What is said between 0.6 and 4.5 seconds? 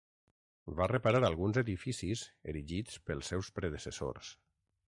Va reparar alguns edificis erigits pels seus predecessors.